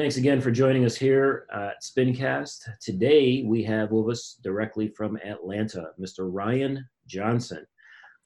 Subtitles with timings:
[0.00, 2.66] Thanks again for joining us here uh, at Spincast.
[2.80, 6.20] Today we have with us directly from Atlanta, Mr.
[6.20, 7.66] Ryan Johnson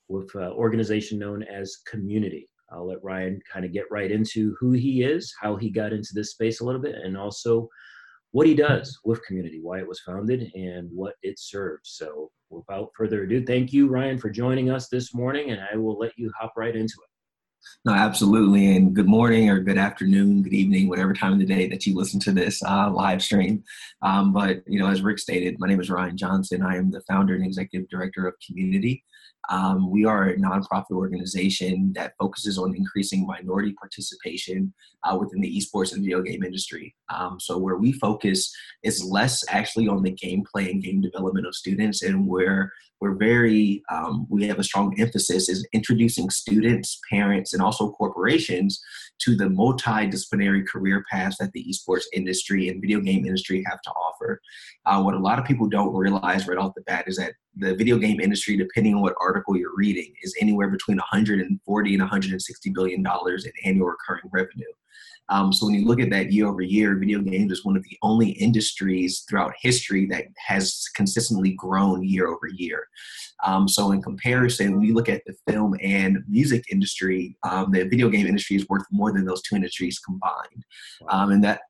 [0.07, 2.47] with an organization known as Cxmmunity.
[2.71, 6.11] I'll let Ryan kind of get right into who he is, how he got into
[6.15, 7.69] this space a little bit, and also
[8.31, 11.97] what he does with Cxmmunity, why it was founded, and what it serves.
[11.97, 15.99] So, without further ado, thank you, Ryan, for joining us this morning, and I will
[15.99, 17.14] let you hop right into it.
[17.85, 18.77] No, absolutely.
[18.77, 21.95] And good morning or good afternoon, good evening, whatever time of the day that you
[21.95, 23.63] listen to this uh, live stream.
[24.01, 26.63] Um, but, you know, as Rick stated, my name is Ryan Johnson.
[26.63, 29.03] I am the founder and executive director of Cxmmunity.
[29.49, 34.73] Um, we are a nonprofit organization that focuses on increasing minority participation
[35.05, 36.95] uh, within the esports and video game industry.
[37.15, 41.55] Um, so, where we focus is less actually on the gameplay and game development of
[41.55, 47.53] students, and where we're very, um, we have a strong emphasis is introducing students, parents,
[47.53, 48.81] and also corporations
[49.21, 53.91] to the multidisciplinary career paths that the esports industry and video game industry have to
[53.91, 54.41] offer.
[54.87, 57.75] Uh, what a lot of people don't realize right off the bat is that the
[57.75, 62.71] video game industry, depending on what article you're reading, is anywhere between 140 and 160
[62.71, 64.65] billion dollars in annual recurring revenue.
[65.31, 67.83] Um, so when you look at that year over year, video games is one of
[67.85, 72.89] the only industries throughout history that has consistently grown year over year.
[73.45, 77.85] Um, so in comparison, when you look at the film and music industry, um, the
[77.85, 80.65] video game industry is worth more than those two industries combined,
[81.09, 81.63] um, and that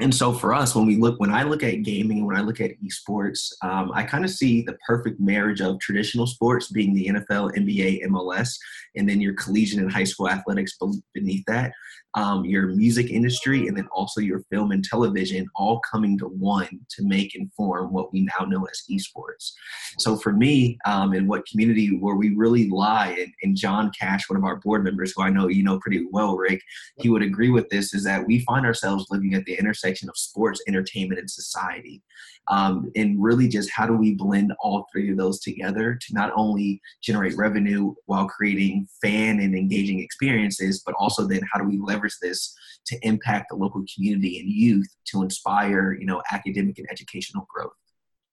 [0.00, 2.60] and so for us when we look when i look at gaming when i look
[2.60, 7.08] at esports um, i kind of see the perfect marriage of traditional sports being the
[7.08, 8.54] nfl nba mls
[8.96, 10.76] and then your collegiate and high school athletics
[11.14, 11.72] beneath that
[12.14, 16.80] um, your music industry and then also your film and television all coming to one
[16.90, 19.52] to make and form what we now know as esports.
[19.98, 24.28] So for me um, and what Cxmmunity where we really lie and, and john cash
[24.28, 26.60] one of our board members who i know you know pretty well rick
[26.98, 30.08] he would agree with this is that we find ourselves living at the intersection intersection
[30.08, 32.02] of sports, entertainment, and society.
[32.48, 36.32] Um, and really just how do we blend all three of those together to not
[36.34, 41.78] only generate revenue while creating fan and engaging experiences, but also then how do we
[41.78, 42.54] leverage this
[42.86, 47.72] to impact the local community and youth to inspire, you know, academic and educational growth.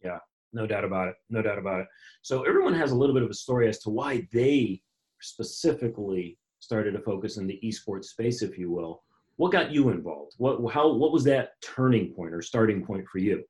[0.04, 0.20] Yeah,
[0.54, 1.16] no doubt about it.
[1.30, 1.88] No doubt about it.
[2.22, 4.82] So everyone has a little bit of a story as to why they
[5.22, 9.05] specifically started to focus in the esports space, if you will
[9.38, 10.34] what got you involved?
[10.38, 13.44] What how what was that turning point or starting point for you?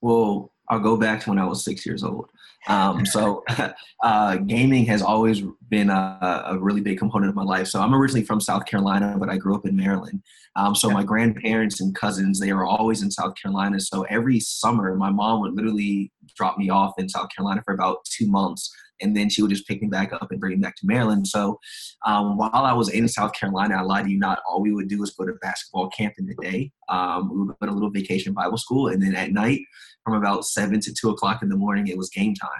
[0.00, 2.28] Well, I'll go back to when I was six years old.
[2.68, 3.44] Um, so,
[4.02, 7.66] uh, gaming has always been a, a, really big component of my life.
[7.66, 10.22] So, I'm originally from South Carolina, but I grew up in Maryland.
[10.54, 13.80] Um, so, my grandparents and cousins, they were always in South Carolina.
[13.80, 18.04] So, every summer, my mom would literally drop me off in South Carolina for about
[18.04, 20.76] two months and then she would just pick me back up and bring me back
[20.76, 21.26] to Maryland.
[21.26, 21.58] So
[22.06, 24.88] um, while I was in South Carolina, I lied to you not, all we would
[24.88, 26.70] do was go to basketball camp in the day.
[26.88, 29.60] Um, we would go to a little vacation Bible school, and then at night,
[30.04, 32.50] from about seven to two o'clock in the morning, it was game time.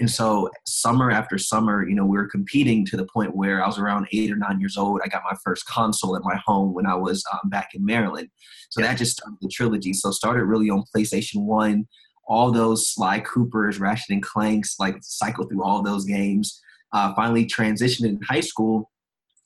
[0.00, 3.66] And so summer after summer, you know, we were competing to the point where I
[3.66, 5.00] was around eight or nine years old.
[5.04, 8.28] I got my first console at my home when I was um, back in Maryland.
[8.70, 9.92] So that just started the trilogy.
[9.92, 11.88] So started really on PlayStation One,
[12.28, 16.60] all those Sly Coopers, Ratchet and Clanks, like cycle through all those games.
[16.92, 18.90] Uh, finally transitioned in high school.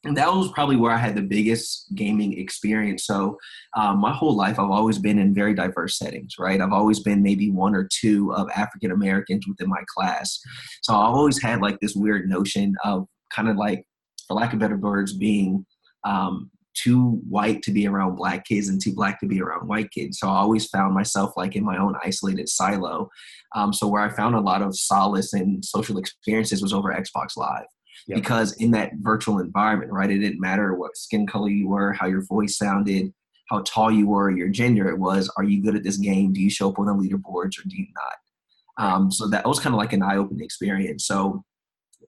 [0.04, 3.04] And that was probably where I had the biggest gaming experience.
[3.04, 3.36] So,
[3.76, 6.60] um, my whole life, I've always been in very diverse settings, right?
[6.60, 10.40] I've always been maybe one or two of African Americans within my class.
[10.82, 13.84] So, I've always had like this weird notion of kind of like,
[14.28, 15.66] for lack of better words, being
[16.04, 19.90] um, too white to be around black kids and too black to be around white
[19.90, 20.18] kids.
[20.18, 23.10] So I always found myself like in my own isolated silo.
[23.54, 27.36] Um, so where I found a lot of solace and social experiences was over Xbox
[27.36, 27.66] Live.
[28.08, 28.16] Yep.
[28.16, 32.06] Because in that virtual environment, right, it didn't matter what skin color you were, how
[32.06, 33.12] your voice sounded,
[33.48, 34.88] how tall you were, your gender.
[34.88, 36.32] It was, are you good at this game?
[36.32, 38.84] Do you show up on the leaderboards or do you not?
[38.84, 41.06] Um, so that was kind of like an eye-opening experience.
[41.06, 41.44] So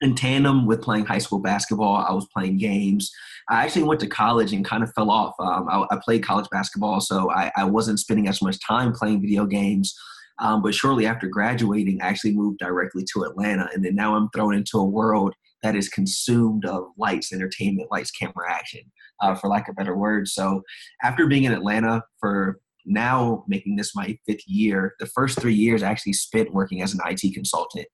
[0.05, 3.11] in tandem with playing high school basketball, I was playing games.
[3.51, 5.35] I actually went to college and kind of fell off.
[5.39, 9.21] Um, I, I, played college basketball, so I, I, wasn't spending as much time playing
[9.21, 9.95] video games.
[10.39, 14.29] Um, but shortly after graduating, I actually moved directly to Atlanta, and then now I'm
[14.31, 18.81] thrown into a world that is consumed of lights, entertainment, lights, camera, action,
[19.21, 20.33] uh, for lack of better words.
[20.33, 20.63] So
[21.03, 24.95] after being in Atlanta for now making this my fifth year.
[25.01, 27.87] The first three years I actually spent working as an IT consultant.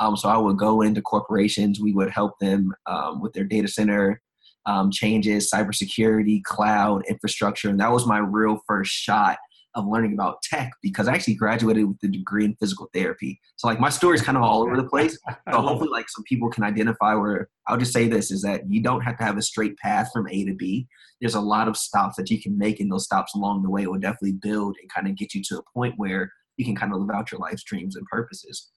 [0.00, 3.68] Um, so I would go into corporations, we would help them um, with their data
[3.68, 4.20] center
[4.66, 7.70] um, changes, cybersecurity, cloud, infrastructure.
[7.70, 9.38] And that was my real first shot
[9.78, 13.40] of learning about tech because I actually graduated with a degree in physical therapy.
[13.56, 15.18] So like my story is kind of all over the place.
[15.50, 18.82] So hopefully like some people can identify where I'll just say this is that you
[18.82, 20.86] don't have to have a straight path from A to B.
[21.20, 23.86] There's a lot of stops that you can make and those stops along the way
[23.86, 26.92] will definitely build and kind of get you to a point where you can kind
[26.92, 28.70] of live out your life's dreams and purposes.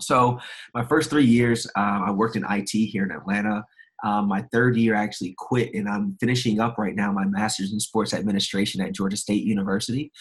[0.00, 0.38] So
[0.74, 3.64] my first three years, um, I worked in IT here in Atlanta.
[4.04, 7.72] Um, my third year, I actually quit, and I'm finishing up right now my master's
[7.72, 10.12] in sports administration at Georgia State University,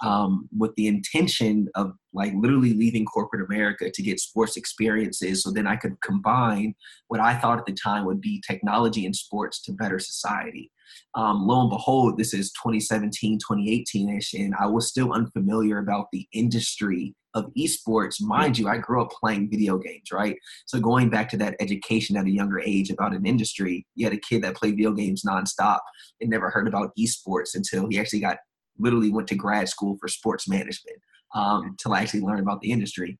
[0.00, 5.50] um, with the intention of like literally leaving corporate America to get sports experiences, so
[5.50, 6.74] then I could combine
[7.08, 10.70] what I thought at the time would be technology and sports to better society.
[11.14, 16.06] Um, lo and behold, this is 2017, 2018 ish, and I was still unfamiliar about
[16.12, 18.20] the industry of esports.
[18.20, 20.36] Mind you, I grew up playing video games, right?
[20.64, 24.14] So going back to that education at a younger age about an industry, you had
[24.14, 25.80] a kid that played video games nonstop
[26.20, 28.38] and never heard about esports until he actually got
[28.78, 30.98] literally went to grad school for sports management
[31.34, 33.18] um, to actually learn about the industry.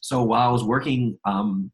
[0.00, 1.72] So while I was working um,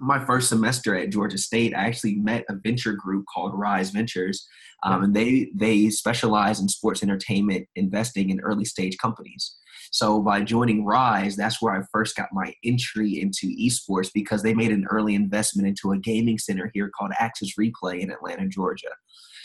[0.00, 4.46] my first semester at Georgia State, I actually met a venture group called Rise Ventures,
[4.82, 9.56] um, and they they specialize in sports entertainment investing in early stage companies.
[9.90, 14.52] So by joining Rise, that's where I first got my entry into esports because they
[14.52, 18.90] made an early investment into a gaming center here called Access Replay in Atlanta, Georgia.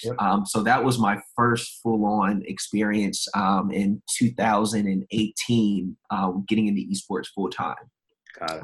[0.04, 0.16] Yep.
[0.20, 7.28] Um, so that was my first full-on experience um, in 2018, um, getting into esports
[7.28, 7.76] full time.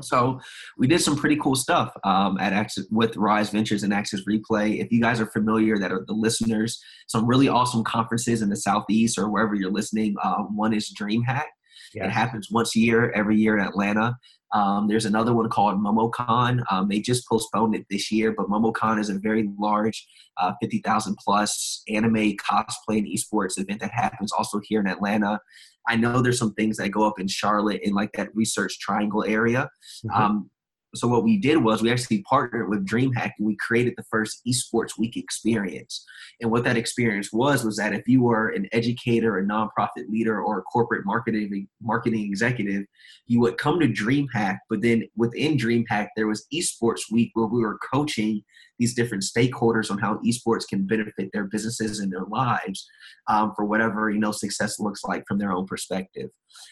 [0.01, 0.39] So
[0.77, 4.79] we did some pretty cool stuff um, at Access with Rise Ventures and Access Replay.
[4.83, 8.55] If you guys are familiar, that are the listeners, some really awesome conferences in the
[8.55, 10.15] southeast or wherever you're listening.
[10.23, 11.45] Uh, one is DreamHack.
[11.93, 12.05] Yeah.
[12.05, 14.17] It happens once a year, every year in Atlanta.
[14.55, 16.63] Um, there's another one called MomoCon.
[16.71, 20.07] Um, they just postponed it this year, but MomoCon is a very large,
[20.37, 25.41] uh, 50,000 plus anime cosplay and esports event that happens also here in Atlanta.
[25.87, 29.25] I know there's some things that go up in Charlotte in like that research triangle
[29.25, 29.69] area.
[30.05, 30.21] Mm-hmm.
[30.21, 30.49] Um,
[30.95, 34.41] so what we did was we actually partnered with DreamHack and we created the first
[34.47, 36.05] esports week experience.
[36.41, 40.41] And what that experience was was that if you were an educator, a nonprofit leader,
[40.41, 42.85] or a corporate marketing marketing executive,
[43.27, 44.59] you would come to DreamHack.
[44.69, 48.43] But then within DreamHack, there was esports week where we were coaching
[48.79, 52.87] these different stakeholders on how esports can benefit their businesses and their lives
[53.27, 56.29] um, for whatever you know success looks like from their own perspective.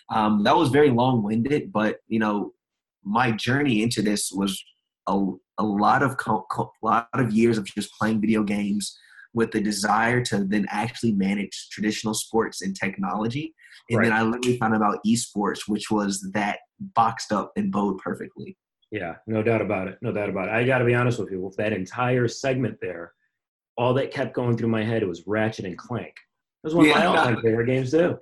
[0.09, 2.53] Um, that was very long winded, but you know
[3.03, 4.63] my journey into this was
[5.07, 5.25] a,
[5.57, 8.97] a lot of co- co- lot of years of just playing video games
[9.33, 13.53] with the desire to then actually manage traditional sports and technology.
[13.89, 14.05] And right.
[14.05, 18.57] then I literally found out about esports, which was that boxed up and bowed perfectly.
[18.91, 19.97] Yeah, no doubt about it.
[20.01, 20.51] No doubt about it.
[20.51, 21.41] I got to be honest with you.
[21.41, 23.13] With that entire segment there,
[23.75, 26.13] all that kept going through my head was Ratchet and Clank.
[26.63, 28.17] It was one yeah, of my all-time favorite games too.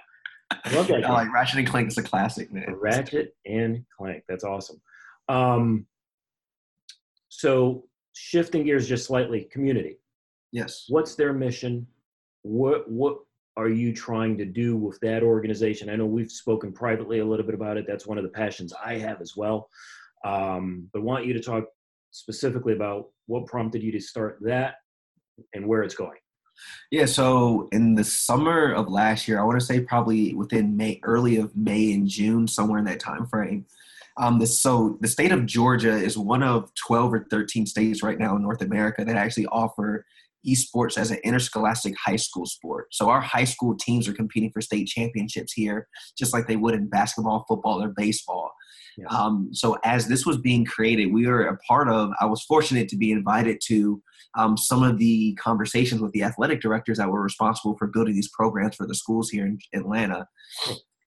[0.63, 1.05] I love that.
[1.05, 2.75] I like Ratchet and Clank is a classic, man.
[2.79, 4.23] Ratchet and Clank.
[4.27, 4.81] That's awesome.
[5.29, 5.85] Um,
[7.29, 9.97] so shifting gears just slightly, Cxmmunity.
[10.51, 10.85] Yes.
[10.89, 11.87] What's their mission?
[12.43, 13.19] What what
[13.57, 15.89] are you trying to do with that organization?
[15.89, 17.85] I know we've spoken privately a little bit about it.
[17.87, 19.69] That's one of the passions I have as well.
[20.23, 21.65] Um, but I want you to talk
[22.11, 24.75] specifically about what prompted you to start that
[25.53, 26.17] and where it's going.
[26.91, 30.99] Yeah, so in the summer of last year, I want to say probably within May,
[31.03, 33.65] early of May and June, somewhere in that time frame.
[34.17, 38.19] Um, the, so the state of Georgia is one of 12 or 13 states right
[38.19, 40.05] now in North America that actually offer
[40.47, 42.87] esports as an interscholastic high school sport.
[42.91, 45.87] So our high school teams are competing for state championships here,
[46.17, 48.51] just like they would in basketball, football, or baseball.
[48.97, 49.07] Yes.
[49.11, 52.11] Um, so as this was being created, we were a part of.
[52.19, 54.01] I was fortunate to be invited to
[54.37, 58.29] um, some of the conversations with the athletic directors that were responsible for building these
[58.29, 60.27] programs for the schools here in Atlanta.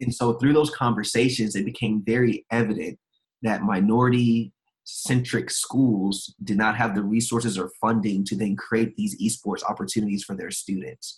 [0.00, 2.98] And so through those conversations, it became very evident
[3.42, 4.52] that minority
[4.84, 10.24] centric schools did not have the resources or funding to then create these esports opportunities
[10.24, 11.16] for their students.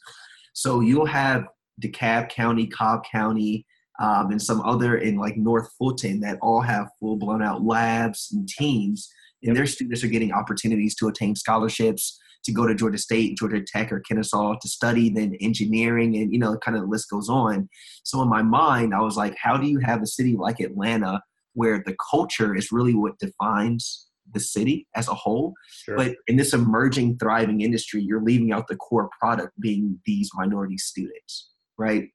[0.52, 1.46] So you'll have
[1.82, 3.66] DeKalb County, Cobb County,
[3.98, 8.30] um, and some other in like North Fulton that all have full blown out labs
[8.32, 9.08] and teams,
[9.46, 13.62] and their students are getting opportunities to attain scholarships to go to Georgia State, Georgia
[13.66, 17.28] Tech, or Kennesaw to study then engineering, and you know, kind of the list goes
[17.28, 17.68] on.
[18.04, 21.22] So in my mind, I was like, how do you have a city like Atlanta
[21.54, 25.54] where the culture is really what defines the city as a whole.
[25.68, 25.96] Sure.
[25.96, 30.78] But in this emerging, thriving industry, you're leaving out the core product being these minority
[30.78, 32.08] students, right?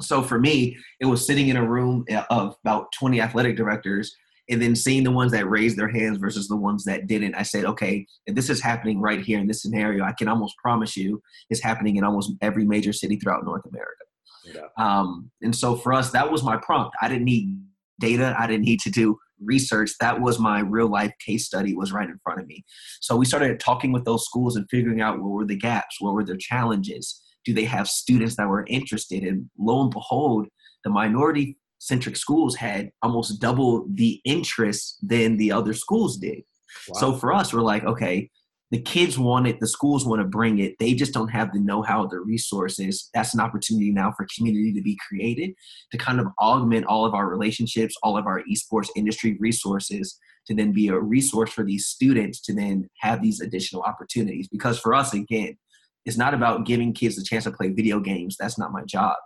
[0.00, 4.14] So for me, it was sitting in a room eh, of about 20 athletic directors
[4.48, 7.34] and then seeing the ones that raised their hands versus the ones that didn't.
[7.34, 10.56] I said, okay, if this is happening right here in this scenario, I can almost
[10.58, 14.04] promise you it's happening in almost every major city throughout North America.
[14.44, 14.68] Yeah.
[14.76, 16.94] Um, and so for us, that was my prompt.
[17.00, 17.58] I didn't need
[18.00, 18.34] data.
[18.38, 19.92] I didn't need to do research.
[20.00, 22.64] That was my real life case study was right in front of me.
[23.00, 26.14] So we started talking with those schools and figuring out what were the gaps, what
[26.14, 27.20] were their challenges.
[27.44, 29.22] Do they have students that were interested?
[29.22, 30.48] And lo and behold,
[30.82, 36.42] the minority centric schools had almost double the interest than the other schools did.
[36.88, 37.00] Wow.
[37.00, 38.30] So for us, we're like, okay,
[38.70, 40.74] the kids want it, the schools want to bring it.
[40.80, 43.10] They just don't have the know-how, the resources.
[43.12, 45.54] That's an opportunity now for Cxmmunity to be created
[45.92, 50.54] to kind of augment all of our relationships, all of our esports industry resources to
[50.54, 54.48] then be a resource for these students to then have these additional opportunities.
[54.48, 55.56] Because for us, again,
[56.06, 58.36] it's not about giving kids a chance to play video games.
[58.40, 59.16] That's not my job.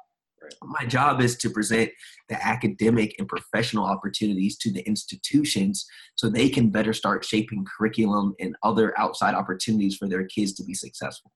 [0.62, 1.90] My job is to present
[2.28, 8.34] the academic and professional opportunities to the institutions so they can better start shaping curriculum
[8.40, 11.32] and other outside opportunities for their kids to be successful.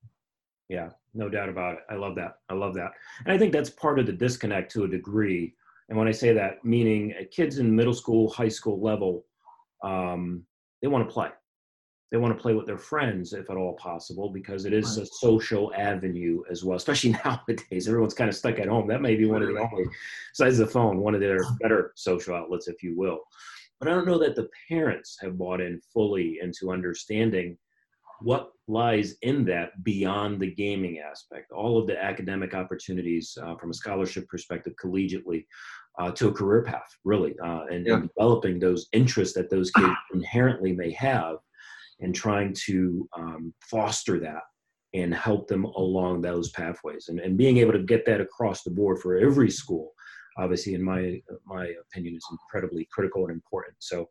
[0.68, 1.80] Yeah, no doubt about it.
[1.90, 2.36] I love that.
[2.48, 2.92] I love that.
[3.24, 5.54] And I think that's part of the disconnect to a degree.
[5.88, 9.26] And when I say that, meaning kids in middle school, high school level,
[9.84, 10.44] um,
[10.80, 11.28] they want to play
[12.12, 15.06] they want to play with their friends if at all possible because it is right.
[15.06, 17.88] a social avenue as well especially nowadays.
[17.88, 18.86] Everyone's kind of stuck at home.
[18.86, 19.86] That may be one of the only
[20.30, 23.20] besides the phone one of their better social outlets if you will.
[23.80, 27.56] But i don't know that the parents have bought in fully into understanding
[28.20, 31.50] what lies in that beyond the gaming aspect.
[31.50, 35.46] All of the academic opportunities uh, from a scholarship perspective collegiately
[35.98, 37.94] uh, to a career path really uh, and, yeah.
[37.94, 41.38] and developing those interests that those kids inherently may have
[42.02, 44.42] and trying to um, foster that
[44.94, 47.06] and help them along those pathways.
[47.08, 49.92] And, and being able to get that across the board for every school
[50.38, 53.74] obviously in my my opinion is incredibly critical and important.
[53.78, 54.08] So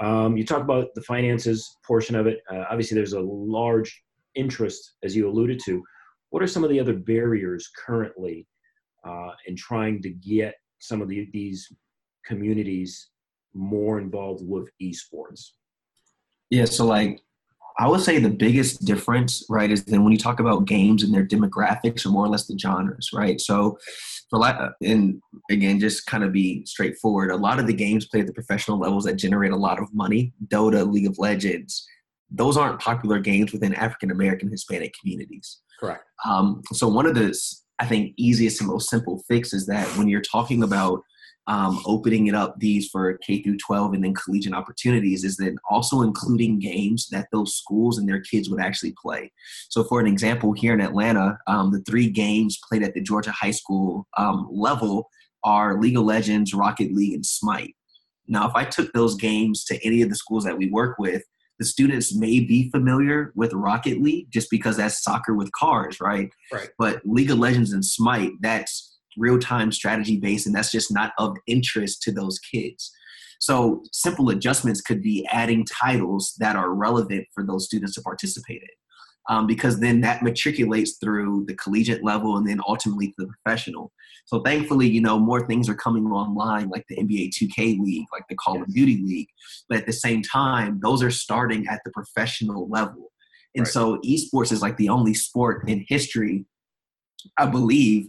[0.00, 2.40] um, you talk about the finances portion of it.
[2.50, 4.02] Uh, obviously there's a large
[4.34, 5.82] interest as you alluded to.
[6.30, 8.46] What are some of the other barriers currently
[9.04, 11.68] uh, in trying to get some of the, these
[12.24, 13.10] communities
[13.54, 15.50] more involved with esports
[16.52, 17.18] yeah, so like
[17.78, 21.12] I would say the biggest difference, right, is then when you talk about games and
[21.12, 23.40] their demographics or more or less the genres, right?
[23.40, 23.78] So
[24.28, 27.30] for like, and again, just kind of be straightforward.
[27.30, 29.94] A lot of the games played at the professional levels that generate a lot of
[29.94, 31.86] money, Dota, League of Legends,
[32.30, 35.60] those aren't popular games within African American Hispanic communities.
[35.80, 36.04] Correct.
[36.26, 37.34] Um, so one of the
[37.78, 41.02] I think easiest and most simple fix is that when you're talking about
[41.48, 45.56] um, opening it up these for K through 12 and then collegiate opportunities is then
[45.68, 49.32] also including games that those schools and their kids would actually play.
[49.68, 53.32] So, for an example, here in Atlanta, um, the three games played at the Georgia
[53.32, 55.08] high school um, level
[55.44, 57.74] are League of Legends, Rocket League, and Smite.
[58.28, 61.22] Now, if I took those games to any of the schools that we work with,
[61.58, 66.30] the students may be familiar with Rocket League just because that's soccer with cars, right?
[66.52, 66.68] Right.
[66.78, 71.12] But League of Legends and Smite, that's real time strategy based, and that's just not
[71.18, 72.92] of interest to those kids.
[73.40, 78.62] So, simple adjustments could be adding titles that are relevant for those students to participate
[78.62, 78.68] in.
[79.28, 83.92] Um, because then that matriculates through the collegiate level and then ultimately to the professional.
[84.26, 88.24] So thankfully, you know, more things are coming online like the NBA 2K League, like
[88.28, 88.66] the Call yes.
[88.66, 89.28] of Duty League.
[89.68, 93.12] But at the same time, those are starting at the professional level.
[93.54, 93.72] And right.
[93.72, 96.46] so esports is like the only sport in history,
[97.38, 98.06] I believe,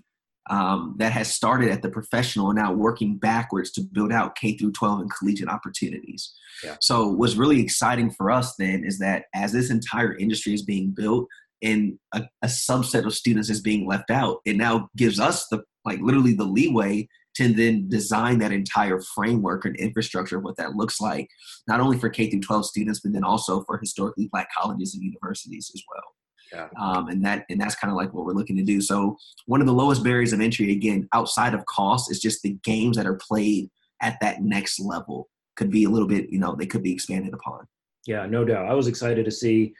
[0.50, 4.58] um, that has started at the professional and now working backwards to build out K
[4.58, 6.34] through 12 and collegiate opportunities.
[6.64, 6.76] Yeah.
[6.82, 10.92] So what's really exciting for us then is that as this entire industry is being
[10.92, 11.28] built
[11.62, 15.64] and a, a subset of students is being left out, it now gives us the
[15.86, 20.76] like literally the leeway to then design that entire framework and infrastructure of what that
[20.76, 21.28] looks like,
[21.68, 25.04] not only for K through 12 students, but then also for historically black colleges and
[25.04, 26.04] universities as well.
[26.53, 26.67] Yeah.
[26.79, 28.79] Um, and that and that's kind of like what we're looking to do.
[28.79, 32.57] So one of the lowest barriers of entry, again, outside of cost, is just the
[32.63, 33.69] games that are played
[34.01, 37.33] at that next level could be a little bit, you know, they could be expanded
[37.33, 37.65] upon.
[38.05, 38.69] Yeah, no doubt.
[38.69, 39.74] I was excited to see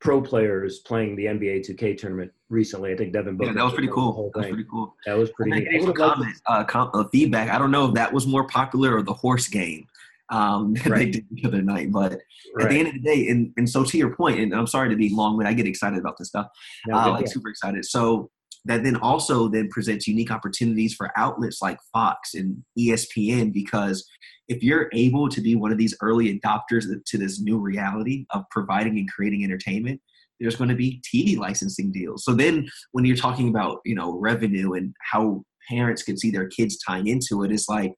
[0.00, 2.92] pro players playing the NBA 2K tournament recently.
[2.92, 3.50] I think Devin Booker.
[3.50, 4.30] Yeah, that was pretty cool.
[4.34, 4.94] That was pretty cool.
[5.06, 5.94] That was pretty neat.
[5.94, 7.50] Comment, uh, com- uh, feedback.
[7.50, 9.86] I don't know if that was more popular or the horse game
[10.30, 10.98] um, right.
[10.98, 11.92] they did the other night.
[11.92, 12.18] But
[12.54, 12.64] right.
[12.64, 14.88] at the end of the day, and, and so to your point, and I'm sorry
[14.90, 16.46] to be long, but I get excited about this stuff.
[16.86, 17.84] No, uh, like super excited.
[17.84, 18.30] So
[18.64, 24.06] that then also then presents unique opportunities for outlets like Fox and ESPN because
[24.48, 28.44] if you're able to be one of these early adopters to this new reality of
[28.50, 30.00] providing and creating entertainment,
[30.40, 32.24] there's going to be TV licensing deals.
[32.24, 36.48] So then when you're talking about, you know, revenue and how parents can see their
[36.48, 37.94] kids tying into it, it's like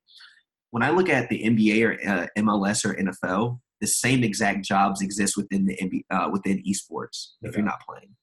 [0.71, 5.01] when I look at the NBA or uh, MLS or NFL, the same exact jobs
[5.01, 8.15] exist within the NBA, uh, within esports if you're not playing.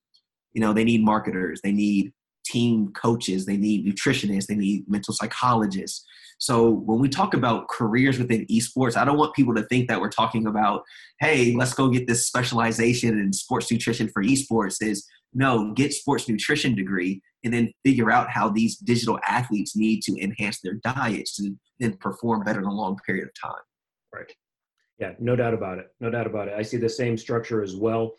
[0.54, 2.14] You know, they need marketers, they need
[2.46, 6.06] team coaches, they need nutritionists, they need mental psychologists.
[6.40, 10.00] So when we talk about careers within esports, I don't want people to think that
[10.00, 10.84] we're talking about,
[11.20, 14.78] hey, let's go get this specialization in sports nutrition for esports.
[14.82, 20.02] Is no, get sports nutrition degree and then figure out how these digital athletes need
[20.04, 23.62] to enhance their diets to then perform better in a long period of time.
[24.14, 24.32] Right.
[25.00, 25.88] Yeah, no doubt about it.
[26.00, 26.56] No doubt about it.
[26.58, 28.14] I see the same structure as well.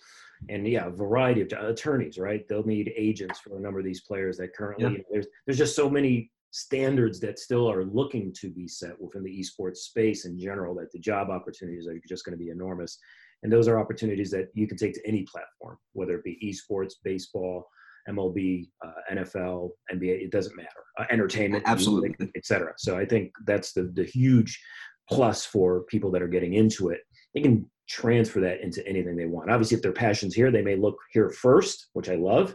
[0.49, 2.47] And yeah, a variety of attorneys, right?
[2.49, 5.03] They'll need agents for a number of these players that currently yeah.
[5.11, 9.41] there's there's just so many standards that still are looking to be set within the
[9.41, 12.99] esports space in general that the job opportunities are just going to be enormous
[13.43, 16.95] and those are opportunities that you can take to any platform whether it be esports
[17.05, 17.69] baseball
[18.09, 22.15] mlb uh, nfl nba it doesn't matter uh, entertainment absolutely.
[22.37, 24.61] etc so i think that's the, the huge
[25.09, 27.01] plus for people that are getting into it.
[27.35, 29.51] They can transfer that into anything they want.
[29.51, 32.55] Obviously if their passions here they may look here first which i love.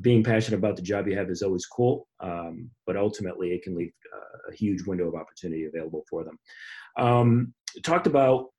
[0.00, 3.74] Being passionate about the job you have is always cool, um, but ultimately it can
[3.74, 6.38] leave uh, a huge window of opportunity available for them.
[6.96, 7.52] Um,
[7.82, 8.50] talked about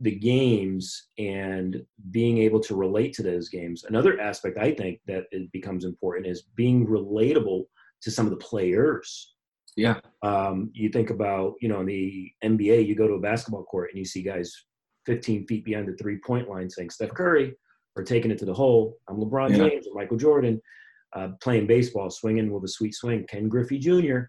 [0.00, 3.84] the games and being able to relate to those games.
[3.84, 7.64] Another aspect I think that it becomes important is being relatable
[8.02, 9.34] to some of the players.
[9.76, 10.00] Yeah.
[10.22, 13.90] Um, you think about, you know, in the NBA, you go to a basketball court
[13.90, 14.52] and you see guys
[15.06, 17.54] 15 feet behind the three point line saying, Steph Curry,
[17.96, 18.96] or taking it to the hole.
[19.08, 19.68] I'm LeBron yeah.
[19.68, 20.60] James or Michael Jordan
[21.14, 23.24] uh, playing baseball, swinging with a sweet swing.
[23.28, 24.20] Ken Griffey Jr.,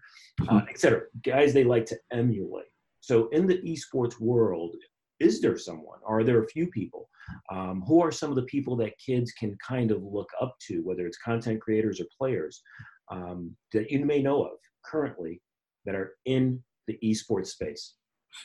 [0.48, 1.02] uh, etc.
[1.24, 2.66] Guys they like to emulate.
[3.00, 4.74] So in the esports world,
[5.20, 5.98] is there someone?
[6.06, 7.08] Are there a few people?
[7.52, 10.80] Um, who are some of the people that kids can kind of look up to,
[10.82, 12.62] whether it's content creators or players
[13.12, 15.40] um, that you may know of currently
[15.84, 17.94] that are in the esports space?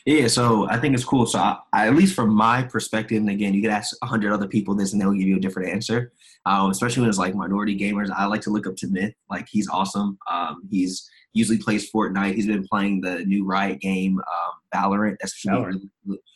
[0.05, 1.25] Yeah, so I think it's cool.
[1.25, 4.33] So I, I, at least from my perspective, and again, you could ask a hundred
[4.33, 6.11] other people this, and they'll give you a different answer.
[6.45, 9.15] Um, especially when it's like minority gamers, I like to look up to Myth.
[9.29, 10.19] Like he's awesome.
[10.29, 12.35] Um, he's usually plays Fortnite.
[12.35, 15.17] He's been playing the new Riot game, um, Valorant.
[15.19, 15.81] That's Valorant.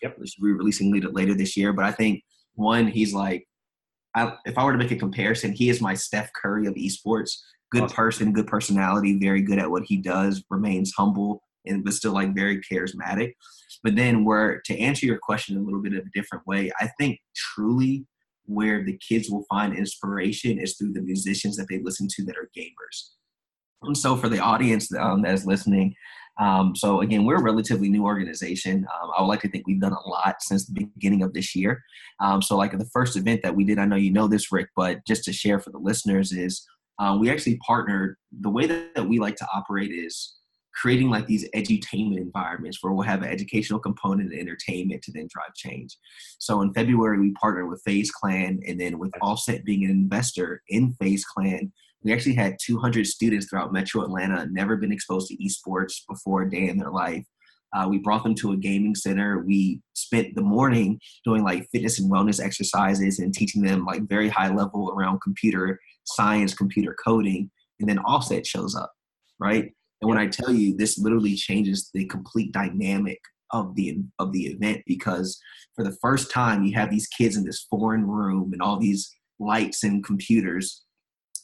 [0.02, 0.18] Yep.
[0.26, 1.72] should be releasing later, later this year.
[1.74, 2.24] But I think
[2.56, 3.48] one, he's like,
[4.16, 7.38] I, if I were to make a comparison, he is my Steph Curry of esports.
[7.72, 7.96] Good awesome.
[7.96, 10.44] person, good personality, very good at what he does.
[10.50, 13.34] Remains humble and but still like very charismatic.
[13.84, 16.90] But then where to answer your question a little bit of a different way, I
[17.00, 18.06] think truly
[18.46, 22.36] where the kids will find inspiration is through the musicians that they listen to that
[22.36, 23.12] are gamers.
[23.84, 25.96] And so for the audience um, that is listening,
[26.40, 28.86] um, so again, we're a relatively new organization.
[29.02, 31.54] Um, I would like to think we've done a lot since the beginning of this
[31.56, 31.82] year.
[32.22, 34.70] Um, so like the first event that we did, I know you know this, Rick,
[34.76, 36.66] but just to share for the listeners is
[36.98, 38.16] um, we actually partnered.
[38.42, 40.39] The way that, that we like to operate is
[40.74, 45.28] creating like these edutainment environments where we'll have an educational component and entertainment to then
[45.30, 45.98] drive change.
[46.38, 50.62] So in February, we partnered with FaZe Clan, and then with Offset being an investor
[50.70, 51.72] in FaZe Clan,
[52.04, 56.50] we actually had 200 students throughout Metro Atlanta, never been exposed to esports before a
[56.50, 57.26] day in their life.
[57.76, 59.44] Uh, we brought them to a gaming center.
[59.46, 64.30] We spent the morning doing like fitness and wellness exercises and teaching them like very
[64.30, 67.52] high level around computer science, computer coding.
[67.80, 68.92] And then Offset shows up,
[69.40, 69.72] right?
[70.02, 73.20] And when I tell you this literally changes the complete dynamic
[73.52, 75.40] of the of the event because
[75.76, 79.16] for the first time you have these kids in this foreign room and all these
[79.40, 80.84] lights and computers.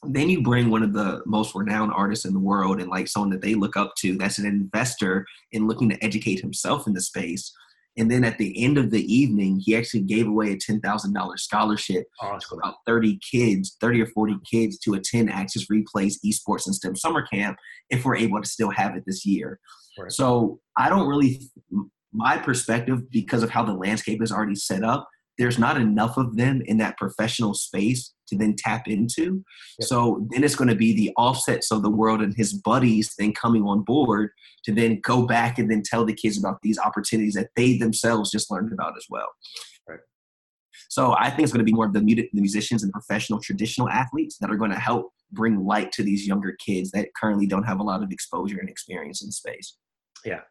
[0.03, 3.31] Then you bring one of the most renowned artists in the world and like someone
[3.31, 7.01] that they look up to that's an investor in looking to educate himself in the
[7.01, 7.51] space
[7.97, 11.13] and then at the end of the evening, he actually gave away a ten thousand
[11.13, 12.39] dollars scholarship awesome.
[12.49, 16.95] to about thirty kids, thirty or forty kids, to attend Access Replays Esports and STEM
[16.95, 17.57] Summer Camp
[17.89, 19.59] if we're able to still have it this year.
[19.97, 20.11] Right.
[20.11, 21.41] So I don't really,
[22.11, 26.35] my perspective, because of how the landscape is already set up, there's not enough of
[26.35, 29.43] them in that professional space to then tap into.
[29.79, 29.87] Yep.
[29.87, 33.33] So then it's going to be the offsets of the world and his buddies then
[33.33, 34.31] coming on board
[34.65, 38.31] to then go back and then tell the kids about these opportunities that they themselves
[38.31, 39.27] just learned about as well.
[39.87, 39.99] Right.
[40.89, 43.89] So I think it's going to be more of the, the musicians and professional traditional
[43.89, 47.63] athletes that are going to help bring light to these younger kids that currently don't
[47.63, 49.77] have a lot of exposure and experience in space.
[50.23, 50.41] Yeah,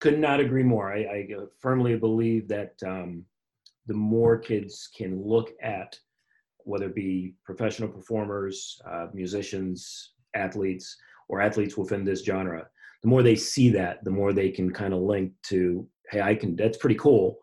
[0.00, 0.92] could not agree more.
[0.92, 1.28] I, I
[1.60, 3.24] firmly believe that um,
[3.86, 5.96] the more kids can look at
[6.64, 10.96] whether it be professional performers, uh, musicians, athletes,
[11.28, 12.66] or athletes within this genre,
[13.02, 16.34] the more they see that, the more they can kind of link to, hey, I
[16.34, 16.56] can.
[16.56, 17.38] That's pretty cool,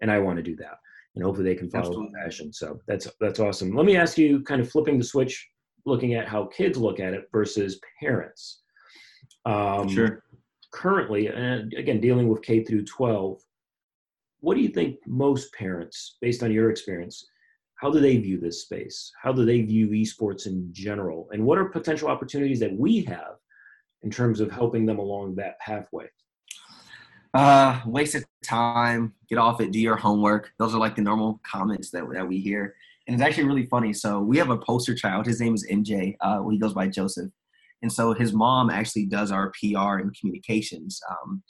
[0.00, 0.78] and I want to do that,
[1.14, 2.12] and hopefully they can follow Absolutely.
[2.12, 2.52] the passion.
[2.52, 3.74] So that's that's awesome.
[3.74, 5.48] Let me ask you, kind of flipping the switch,
[5.84, 8.62] looking at how kids look at it versus parents.
[9.46, 10.22] Um, sure.
[10.72, 13.40] Currently, and again, dealing with K through 12,
[14.40, 17.26] what do you think most parents, based on your experience,
[17.80, 19.10] how do they view this space?
[19.20, 21.28] How do they view esports in general?
[21.32, 23.36] And what are potential opportunities that we have
[24.02, 26.06] in terms of helping them along that pathway?
[27.32, 30.52] Uh, waste of time, get off it, do your homework.
[30.58, 32.74] Those are like the normal comments that, that we hear.
[33.06, 33.94] And it's actually really funny.
[33.94, 35.26] So we have a poster child.
[35.26, 36.16] His name is MJ.
[36.20, 37.30] Uh, he goes by Joseph.
[37.80, 41.00] And so his mom actually does our PR and communications.
[41.08, 41.42] Um,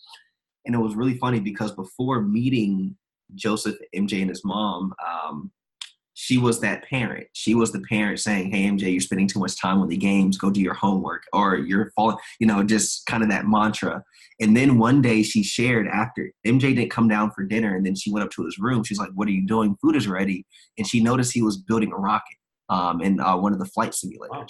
[0.65, 2.97] and it was really funny because before meeting
[3.35, 5.50] Joseph, MJ, and his mom, um,
[6.15, 7.27] she was that parent.
[7.33, 10.39] She was the parent saying, "Hey MJ, you're spending too much time with the games.
[10.39, 14.03] Go do your homework." Or you're falling, you know, just kind of that mantra.
[14.41, 17.95] And then one day she shared after MJ didn't come down for dinner, and then
[17.95, 18.85] she went up to his room.
[18.85, 19.77] She's like, "What are you doing?
[19.81, 20.47] Food is ready."
[20.79, 22.37] And she noticed he was building a rocket
[22.69, 24.31] um, in uh, one of the flight simulators.
[24.31, 24.47] Wow.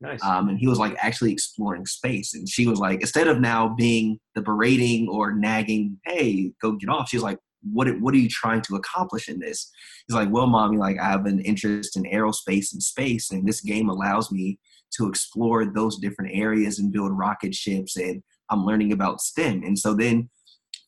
[0.00, 0.24] Nice.
[0.24, 2.34] Um, and he was like actually exploring space.
[2.34, 6.88] And she was like, instead of now being the berating or nagging, "Hey, go get
[6.88, 7.38] off," she's like,
[7.70, 9.70] what what are you trying to accomplish in this?
[10.06, 13.60] He's like well mommy like i have an interest in aerospace and space and this
[13.60, 14.58] game allows me
[14.96, 19.62] to explore those different areas and build rocket ships and i'm learning about stem.
[19.62, 20.28] And so then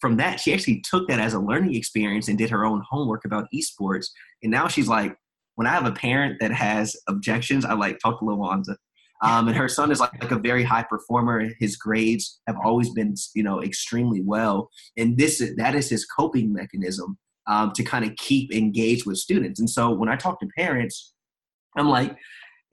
[0.00, 3.24] from that she actually took that as a learning experience and did her own homework
[3.24, 4.06] about esports.
[4.42, 5.16] And now she's like
[5.54, 8.76] when i have a parent that has objections i like talk to Lawanza
[9.22, 11.48] um, and her son is like, like a very high performer.
[11.58, 14.70] His grades have always been, you know, extremely well.
[14.96, 19.60] And this that is his coping mechanism um, to kind of keep engaged with students.
[19.60, 21.12] And so when I talk to parents,
[21.76, 22.16] I'm like,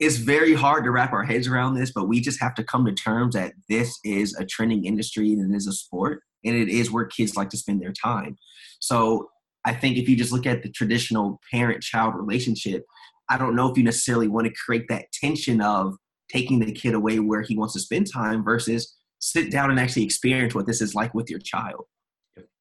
[0.00, 2.84] it's very hard to wrap our heads around this, but we just have to come
[2.86, 6.68] to terms that this is a trending industry and it is a sport and it
[6.68, 8.36] is where kids like to spend their time.
[8.80, 9.30] So
[9.64, 12.84] I think if you just look at the traditional parent child relationship,
[13.28, 15.94] I don't know if you necessarily want to create that tension of
[16.32, 20.04] taking the kid away where he wants to spend time versus sit down and actually
[20.04, 21.84] experience what this is like with your child.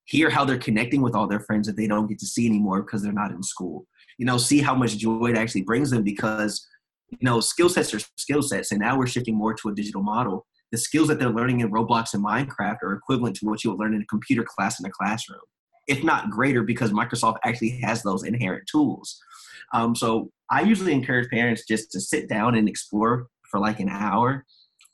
[0.05, 2.81] Hear how they're connecting with all their friends that they don't get to see anymore
[2.81, 3.85] because they're not in school.
[4.17, 6.67] You know, see how much joy it actually brings them because,
[7.09, 8.71] you know, skill sets are skill sets.
[8.71, 10.45] And now we're shifting more to a digital model.
[10.71, 13.79] The skills that they're learning in Roblox and Minecraft are equivalent to what you would
[13.79, 15.41] learn in a computer class in a classroom,
[15.87, 19.19] if not greater, because Microsoft actually has those inherent tools.
[19.73, 23.89] Um, so I usually encourage parents just to sit down and explore for like an
[23.89, 24.45] hour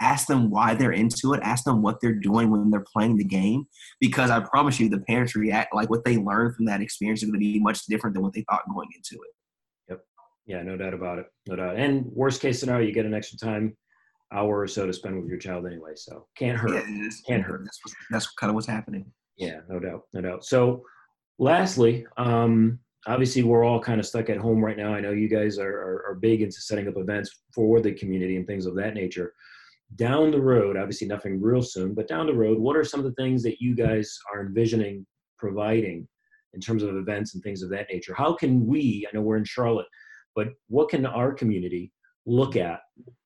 [0.01, 3.23] ask them why they're into it ask them what they're doing when they're playing the
[3.23, 3.65] game
[3.99, 7.29] because i promise you the parents react like what they learn from that experience is
[7.29, 9.31] going to be much different than what they thought going into it.
[9.89, 10.01] Yep.
[10.45, 11.77] Yeah no doubt about it no doubt.
[11.77, 13.75] And worst case scenario you get an extra time
[14.33, 17.61] hour or so to spend with your child anyway so can't hurt yeah, can't hurt.
[17.63, 17.79] that's,
[18.11, 19.11] that's kind of what's happening.
[19.37, 20.45] Yeah no doubt no doubt.
[20.45, 20.83] So
[21.39, 24.93] lastly um obviously we're all kind of stuck at home right now.
[24.93, 28.35] I know you guys are, are, are, big into setting up events for the community
[28.35, 29.33] and things of that nature.
[29.95, 33.05] Down the road, obviously nothing real soon, but down the road, what are some of
[33.05, 35.05] the things that you guys are envisioning
[35.39, 36.07] providing
[36.53, 38.13] in terms of events and things of that nature?
[38.13, 39.87] How can we, I know we're in Charlotte,
[40.35, 41.93] but what can our community
[42.25, 42.81] look at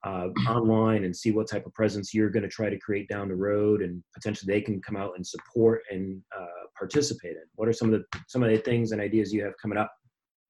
[0.05, 3.29] uh, online and see what type of presence you're going to try to create down
[3.29, 7.43] the road and potentially they can come out and support and uh, participate in?
[7.55, 9.91] What are some of the some of the things and ideas you have coming up?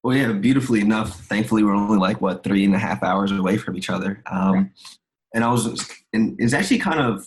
[0.02, 1.20] Well, yeah, beautifully enough.
[1.26, 4.22] Thankfully, we're only like what three and a half hours away from each other.
[4.26, 4.66] Um, right.
[5.34, 7.26] And I was, and it's actually kind of,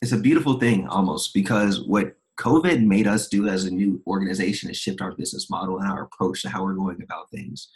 [0.00, 4.70] it's a beautiful thing almost because what COVID made us do as a new organization
[4.70, 7.68] is shift our business model and our approach to how we're going about things.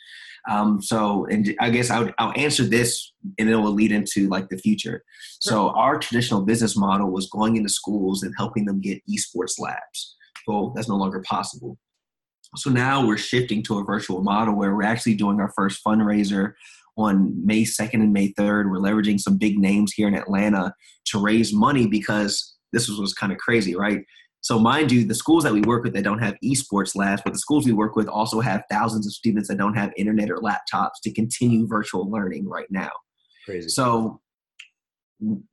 [0.49, 4.49] Um, so, and I guess I'll, I'll answer this and it will lead into like
[4.49, 5.05] the future.
[5.41, 10.17] So, our traditional business model was going into schools and helping them get esports labs.
[10.47, 11.79] Well, that's no longer possible.
[12.57, 16.53] So now we're shifting to a virtual model where we're actually doing our first fundraiser
[16.99, 18.71] on May 2nd and May 3rd.
[18.71, 20.75] We're leveraging some big names here in Atlanta
[21.07, 24.05] to raise money because this was, was kind of crazy, right?
[24.43, 27.33] So, mind you, the schools that we work with that don't have esports labs, but
[27.33, 30.39] the schools we work with also have thousands of students that don't have internet or
[30.39, 32.91] laptops to continue virtual learning right now.
[33.47, 33.69] Crazy.
[33.69, 34.21] So,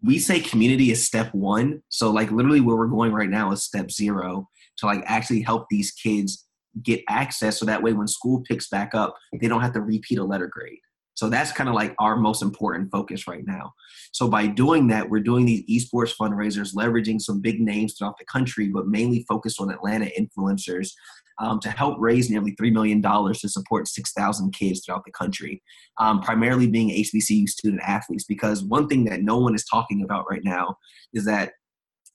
[0.01, 1.83] we say Cxmmunity is step one.
[1.89, 4.49] So, like, literally, where we're going right now is step zero
[4.79, 6.47] to like actually help these kids
[6.81, 10.17] get access so that way when school picks back up, they don't have to repeat
[10.17, 10.79] a letter grade.
[11.19, 13.73] So that's kind of like our most important focus right now.
[14.13, 18.23] So by doing that, we're doing these esports fundraisers, leveraging some big names throughout the
[18.23, 20.91] country, but mainly focused on Atlanta influencers
[21.37, 25.61] um, to help raise nearly $3 million to support 6,000 kids throughout the country,
[25.97, 28.23] um, primarily being HBCU student athletes.
[28.23, 30.77] Because one thing that no one is talking about right now
[31.13, 31.51] is that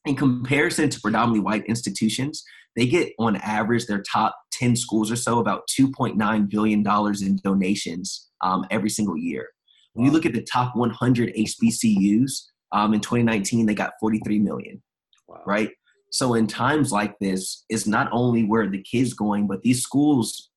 [0.06, 2.42] in comparison to predominantly white institutions,
[2.76, 6.86] they get on average their top 10 schools or so about $2.9 billion
[7.22, 9.48] in donations um, every single year.
[9.92, 14.82] When you look at the top 100 HBCUs um, in 2019, they got 43 million,
[15.28, 15.42] wow.
[15.46, 15.70] right?
[16.10, 20.50] So in times like this, is not only where the kids going, but these schools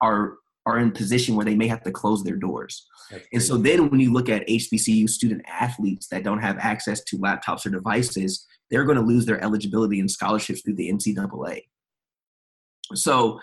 [0.00, 0.34] are
[0.66, 2.86] are in position where they may have to close their doors.
[3.32, 7.18] and so then when you look at HBCU student athletes that don't have access to
[7.18, 11.60] laptops or devices, they're going to lose their eligibility and scholarships through the NCAA.
[12.94, 13.38] So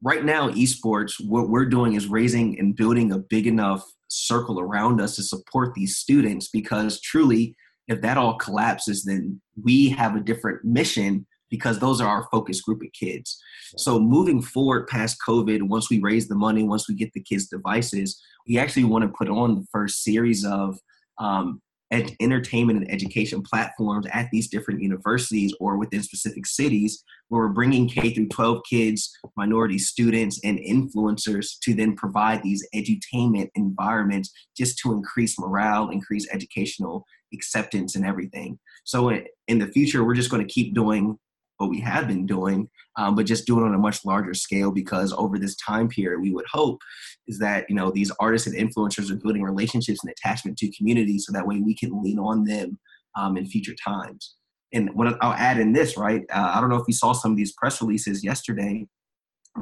[0.00, 5.00] right now, esports, what we're doing is raising and building a big enough circle around
[5.00, 7.56] us to support these students because truly,
[7.88, 12.60] if that all collapses, then we have a different mission because those are our focus
[12.60, 13.42] group of kids.
[13.76, 17.48] So moving forward past COVID, once we raise the money, once we get the kids
[17.48, 20.78] devices, we actually want to put on the first series of
[21.18, 27.42] um, ed- entertainment and education platforms at these different universities or within specific cities where
[27.42, 33.48] we're bringing K through 12 kids, minority students, and influencers to then provide these edutainment
[33.54, 38.58] environments just to increase morale, increase educational acceptance, and everything.
[38.84, 39.10] So
[39.48, 41.18] in the future, we're just going to keep doing
[41.60, 44.70] what we have been doing, um, but just doing it on a much larger scale
[44.70, 46.80] because over this time period, we would hope
[47.28, 51.26] is that you know these artists and influencers are building relationships and attachment to communities,
[51.26, 52.78] so that way we can lean on them
[53.16, 54.36] um, in future times.
[54.72, 56.22] And what I'll add in this, right?
[56.32, 58.86] Uh, I don't know if you saw some of these press releases yesterday,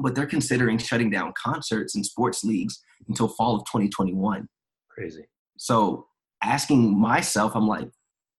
[0.00, 4.46] but they're considering shutting down concerts and sports leagues until fall of 2021.
[4.90, 5.24] Crazy.
[5.56, 6.06] So
[6.42, 7.88] asking myself, I'm like,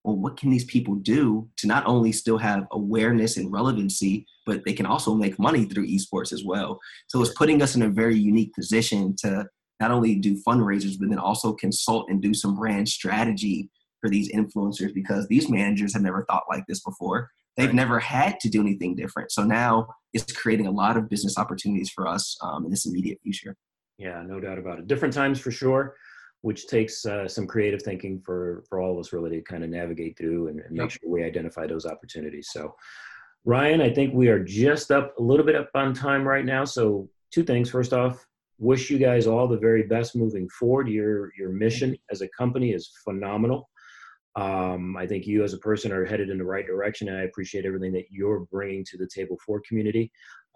[0.04, 4.64] well, what can these people do to not only still have awareness and relevancy, but
[4.66, 6.80] they can also make money through esports as well.
[7.08, 9.46] So it's putting us in a very unique position to
[9.80, 13.70] not only do fundraisers, but then also consult and do some brand strategy
[14.02, 17.30] for these influencers because these managers have never thought like this before.
[17.58, 17.76] They've right.
[17.76, 19.32] never had to do anything different.
[19.32, 23.20] So now it's creating a lot of business opportunities for us um, in this immediate
[23.22, 23.56] future.
[23.98, 24.88] Yeah, no doubt about it.
[24.88, 25.96] Different times for sure
[26.42, 29.70] which takes uh, some creative thinking for for all of us really to kind of
[29.70, 32.50] navigate through and, and make sure we identify those opportunities.
[32.52, 32.74] So,
[33.46, 36.66] Ryan, I think we are just up a little bit up on time right now.
[36.66, 37.70] So, two things.
[37.70, 38.26] First off,
[38.58, 40.88] wish you guys all the very best moving forward.
[40.88, 43.70] Your your mission as a company is phenomenal.
[44.36, 47.24] Um, I think you as a person are headed in the right direction, and I
[47.24, 50.12] appreciate everything that you're bringing to the table for Cxmmunity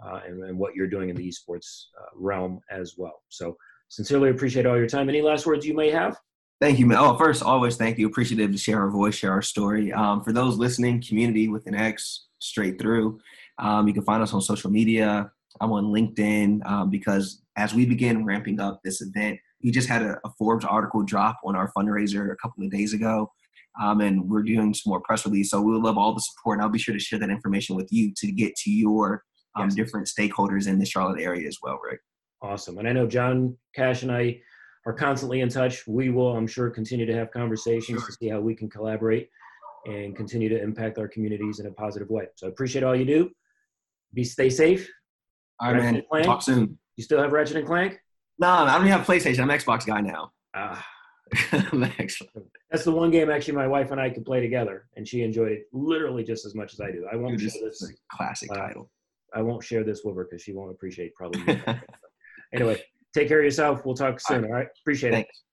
[0.06, 3.24] uh, and, and, what you're doing in the esports uh, realm as well.
[3.30, 3.58] So
[3.94, 5.08] Sincerely appreciate all your time.
[5.08, 6.18] Any last words you may have?
[6.60, 6.92] Thank you.
[6.96, 8.08] Oh, first, always thank you.
[8.08, 9.94] Appreciative to share our voice, share our story.
[9.94, 13.20] Um, for those listening, Cxmmunity with an X straight through.
[13.60, 15.30] Um, you can find us on social media.
[15.62, 20.02] I'm on LinkedIn um, because as we begin ramping up this event, we just had
[20.02, 23.32] a, a, Forbes article drop on our fundraiser a couple of days ago.
[23.80, 25.52] Um, and we're doing some more press release.
[25.52, 26.58] So we would love all the support.
[26.58, 29.24] And I'll be sure to share that information with you to get to your
[29.56, 29.76] um, yes.
[29.76, 32.00] different stakeholders in the Charlotte area as well, Rick.
[32.44, 32.78] Awesome.
[32.78, 34.42] And I know John Cash and I
[34.86, 35.88] are constantly in touch.
[35.88, 38.08] We will, I'm sure, continue to have conversations sure.
[38.08, 39.30] to see how we can collaborate
[39.86, 42.26] and continue to impact our communities in a positive way.
[42.36, 43.32] So I appreciate all you do.
[44.14, 44.90] Be stay safe.
[45.60, 46.24] All right, Ratchet man.
[46.24, 46.78] Talk soon.
[46.98, 47.98] You still have Ratchet and Clank?
[48.40, 49.40] No, I don't even have PlayStation.
[49.40, 50.32] I'm an Xbox guy now.
[50.54, 50.86] Ah.
[51.52, 55.52] That's the one game actually my wife and I could play together, and she enjoyed
[55.52, 57.08] it literally just as much as I do.
[57.12, 58.92] I won't Dude, share this classic uh, title.
[59.34, 61.42] I won't share this with her because she won't appreciate probably.
[62.54, 62.82] Anyway,
[63.14, 63.86] take care of yourself.
[63.86, 64.38] We'll talk soon.
[64.38, 64.50] All right.
[64.50, 64.68] All right?
[64.82, 65.30] Appreciate Thanks.
[65.30, 65.53] it.